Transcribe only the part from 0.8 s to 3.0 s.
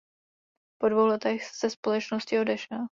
Po dvou letech ze společnosti odešel.